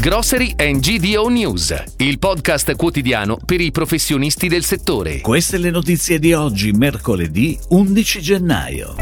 Grocery 0.00 0.54
and 0.56 0.78
GDO 0.78 1.28
News, 1.28 1.74
il 1.96 2.20
podcast 2.20 2.76
quotidiano 2.76 3.36
per 3.44 3.60
i 3.60 3.72
professionisti 3.72 4.46
del 4.46 4.62
settore. 4.62 5.20
Queste 5.20 5.58
le 5.58 5.70
notizie 5.70 6.20
di 6.20 6.32
oggi, 6.32 6.70
mercoledì 6.70 7.58
11 7.70 8.20
gennaio. 8.20 8.94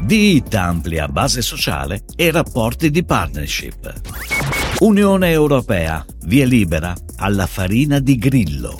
DIT 0.00 0.52
amplia 0.54 1.06
base 1.06 1.40
sociale 1.40 2.02
e 2.16 2.32
rapporti 2.32 2.90
di 2.90 3.04
partnership. 3.04 3.92
Unione 4.80 5.30
Europea, 5.30 6.04
via 6.24 6.46
libera 6.46 6.92
alla 7.18 7.46
farina 7.46 8.00
di 8.00 8.16
grillo. 8.16 8.76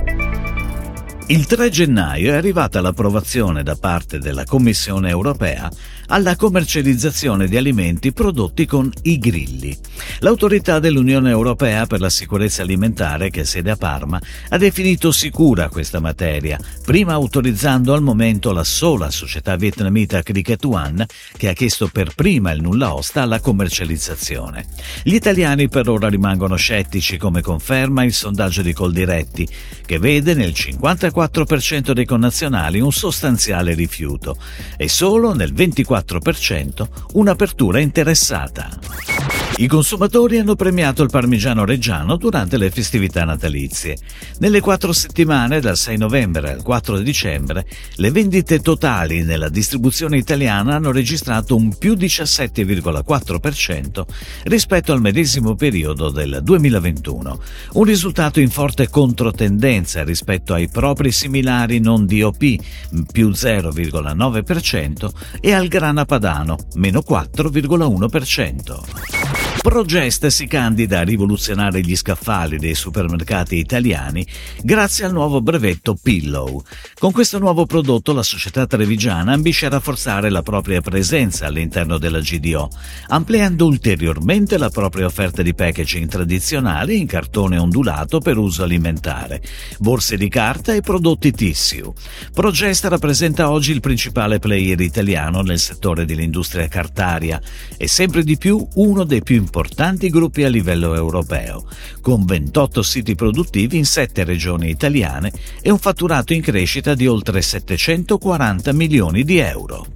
Il 1.27 1.45
3 1.45 1.69
gennaio 1.69 2.33
è 2.33 2.35
arrivata 2.35 2.81
l'approvazione 2.81 3.63
da 3.63 3.75
parte 3.75 4.19
della 4.19 4.43
Commissione 4.43 5.09
europea 5.09 5.71
alla 6.13 6.35
commercializzazione 6.35 7.47
di 7.47 7.57
alimenti 7.57 8.13
prodotti 8.13 8.67
con 8.67 8.91
i 9.01 9.17
grilli. 9.17 9.75
L'autorità 10.19 10.77
dell'Unione 10.77 11.31
Europea 11.31 11.87
per 11.87 11.99
la 12.01 12.11
sicurezza 12.11 12.61
alimentare, 12.61 13.31
che 13.31 13.45
sede 13.45 13.71
a 13.71 13.75
Parma, 13.75 14.21
ha 14.49 14.57
definito 14.59 15.11
sicura 15.11 15.69
questa 15.69 15.99
materia, 15.99 16.59
prima 16.85 17.13
autorizzando 17.13 17.93
al 17.93 18.03
momento 18.03 18.51
la 18.51 18.63
sola 18.63 19.09
società 19.09 19.55
vietnamita 19.55 20.21
Cricket 20.21 20.63
One, 20.65 21.07
che 21.35 21.49
ha 21.49 21.53
chiesto 21.53 21.87
per 21.87 22.13
prima 22.13 22.51
il 22.51 22.61
nulla 22.61 22.93
osta 22.93 23.23
alla 23.23 23.39
commercializzazione. 23.39 24.67
Gli 25.01 25.15
italiani 25.15 25.67
per 25.67 25.89
ora 25.89 26.09
rimangono 26.09 26.55
scettici, 26.57 27.17
come 27.17 27.41
conferma 27.41 28.03
il 28.03 28.13
sondaggio 28.13 28.61
di 28.61 28.71
Coldiretti, 28.71 29.47
che 29.83 29.97
vede 29.97 30.35
nel 30.35 30.51
54% 30.51 31.91
dei 31.91 32.05
connazionali 32.05 32.79
un 32.79 32.91
sostanziale 32.91 33.73
rifiuto 33.73 34.37
e 34.77 34.87
solo 34.87 35.33
nel 35.33 35.53
24% 35.53 36.01
un'apertura 37.13 37.79
interessata. 37.79 38.69
I 39.55 39.67
consumatori 39.67 40.39
hanno 40.39 40.55
premiato 40.55 41.03
il 41.03 41.11
parmigiano 41.11 41.63
reggiano 41.63 42.15
durante 42.15 42.57
le 42.57 42.71
festività 42.71 43.23
natalizie. 43.23 43.97
Nelle 44.39 44.61
quattro 44.61 44.91
settimane, 44.93 45.61
dal 45.61 45.77
6 45.77 45.95
novembre 45.95 46.51
al 46.51 46.63
4 46.63 46.97
dicembre, 46.97 47.67
le 47.97 48.09
vendite 48.09 48.61
totali 48.61 49.23
nella 49.23 49.49
distribuzione 49.49 50.17
italiana 50.17 50.73
hanno 50.75 50.91
registrato 50.91 51.55
un 51.55 51.77
più 51.77 51.93
17,4% 51.93 54.03
rispetto 54.45 54.91
al 54.91 55.01
medesimo 55.01 55.53
periodo 55.53 56.09
del 56.09 56.39
2021, 56.41 57.39
un 57.73 57.83
risultato 57.83 58.39
in 58.39 58.49
forte 58.49 58.89
controtendenza 58.89 60.03
rispetto 60.03 60.55
ai 60.55 60.67
propri 60.67 61.11
similari 61.11 61.79
non 61.79 62.07
DOP, 62.07 62.55
più 63.11 63.29
0,9%, 63.29 65.09
e 65.39 65.53
al 65.53 65.67
grana 65.67 66.05
padano, 66.05 66.57
meno 66.73 67.03
4,1%. 67.07 69.22
Progest 69.61 70.27
si 70.27 70.45
candida 70.45 70.99
a 70.99 71.03
rivoluzionare 71.03 71.81
gli 71.81 71.95
scaffali 71.95 72.57
dei 72.57 72.75
supermercati 72.75 73.57
italiani 73.57 74.25
grazie 74.61 75.05
al 75.05 75.13
nuovo 75.13 75.41
brevetto 75.41 75.95
Pillow. 76.01 76.63
Con 76.99 77.11
questo 77.11 77.39
nuovo 77.39 77.65
prodotto 77.65 78.13
la 78.13 78.23
società 78.23 78.67
trevigiana 78.67 79.33
ambisce 79.33 79.65
a 79.65 79.69
rafforzare 79.69 80.29
la 80.29 80.41
propria 80.41 80.81
presenza 80.81 81.45
all'interno 81.45 81.97
della 81.97 82.19
GDO, 82.19 82.69
ampliando 83.07 83.65
ulteriormente 83.65 84.57
la 84.57 84.69
propria 84.69 85.05
offerta 85.05 85.41
di 85.41 85.53
packaging 85.53 86.09
tradizionali 86.09 86.99
in 86.99 87.07
cartone 87.07 87.57
ondulato 87.57 88.19
per 88.19 88.37
uso 88.37 88.63
alimentare, 88.63 89.41
borse 89.79 90.17
di 90.17 90.29
carta 90.29 90.73
e 90.73 90.81
prodotti 90.81 91.31
tissue. 91.31 91.91
Progest 92.33 92.85
rappresenta 92.85 93.49
oggi 93.49 93.71
il 93.71 93.79
principale 93.79 94.39
player 94.39 94.79
italiano 94.81 95.41
nel 95.41 95.59
settore 95.59 96.05
dell'industria 96.05 96.67
cartaria 96.67 97.41
e 97.77 97.87
sempre 97.87 98.23
di 98.23 98.37
più 98.37 98.65
uno 98.75 99.03
dei 99.03 99.21
più 99.23 99.42
importanti 99.43 100.09
gruppi 100.09 100.43
a 100.43 100.49
livello 100.49 100.95
europeo, 100.95 101.65
con 102.01 102.25
28 102.25 102.81
siti 102.81 103.13
produttivi 103.13 103.77
in 103.77 103.85
7 103.85 104.23
regioni 104.23 104.69
italiane 104.69 105.31
e 105.61 105.69
un 105.69 105.77
fatturato 105.77 106.33
in 106.33 106.41
crescita 106.41 106.95
di 106.95 107.05
oltre 107.05 107.41
740 107.41 108.71
milioni 108.71 109.23
di 109.23 109.37
euro. 109.37 109.87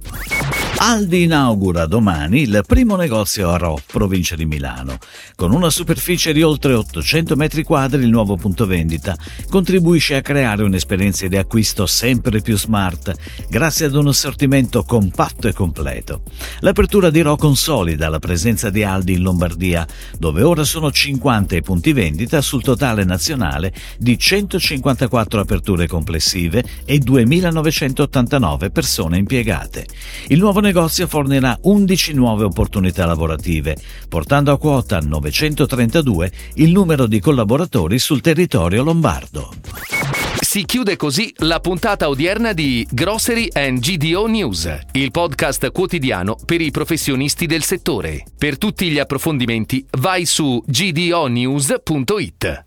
Aldi 0.80 1.24
inaugura 1.24 1.86
domani 1.86 2.42
il 2.42 2.62
primo 2.64 2.94
negozio 2.94 3.50
a 3.50 3.56
Ro, 3.56 3.80
provincia 3.84 4.36
di 4.36 4.46
Milano. 4.46 4.98
Con 5.34 5.52
una 5.52 5.70
superficie 5.70 6.32
di 6.32 6.40
oltre 6.42 6.72
800 6.72 7.34
metri 7.34 7.64
quadri, 7.64 8.04
il 8.04 8.08
nuovo 8.08 8.36
punto 8.36 8.64
vendita 8.64 9.16
contribuisce 9.50 10.14
a 10.14 10.22
creare 10.22 10.62
un'esperienza 10.62 11.26
di 11.26 11.36
acquisto 11.36 11.84
sempre 11.86 12.40
più 12.42 12.56
smart, 12.56 13.12
grazie 13.48 13.86
ad 13.86 13.96
un 13.96 14.06
assortimento 14.06 14.84
compatto 14.84 15.48
e 15.48 15.52
completo. 15.52 16.22
L'apertura 16.60 17.10
di 17.10 17.22
Ro 17.22 17.34
consolida 17.34 18.08
la 18.08 18.20
presenza 18.20 18.70
di 18.70 18.84
Aldi 18.84 19.14
in 19.14 19.22
Lombardia, 19.22 19.84
dove 20.16 20.42
ora 20.42 20.62
sono 20.62 20.92
50 20.92 21.56
i 21.56 21.62
punti 21.62 21.92
vendita 21.92 22.40
sul 22.40 22.62
totale 22.62 23.02
nazionale 23.02 23.72
di 23.98 24.16
154 24.16 25.40
aperture 25.40 25.88
complessive 25.88 26.64
e 26.84 26.98
2.989 26.98 28.70
persone 28.70 29.18
impiegate. 29.18 29.84
Il 30.28 30.38
nuovo 30.38 30.66
negozio 30.68 31.06
fornirà 31.06 31.58
11 31.62 32.12
nuove 32.12 32.44
opportunità 32.44 33.06
lavorative, 33.06 33.74
portando 34.06 34.52
a 34.52 34.58
quota 34.58 35.00
932 35.00 36.30
il 36.56 36.72
numero 36.72 37.06
di 37.06 37.20
collaboratori 37.20 37.98
sul 37.98 38.20
territorio 38.20 38.82
lombardo. 38.82 39.50
Si 40.40 40.66
chiude 40.66 40.96
così 40.96 41.32
la 41.38 41.60
puntata 41.60 42.08
odierna 42.08 42.52
di 42.52 42.86
Grocery 42.90 43.48
and 43.52 43.78
GDO 43.78 44.26
News, 44.26 44.78
il 44.92 45.10
podcast 45.10 45.70
quotidiano 45.70 46.36
per 46.44 46.60
i 46.60 46.70
professionisti 46.70 47.46
del 47.46 47.62
settore. 47.62 48.24
Per 48.36 48.58
tutti 48.58 48.90
gli 48.90 48.98
approfondimenti 48.98 49.86
vai 49.98 50.26
su 50.26 50.62
gdonews.it. 50.66 52.66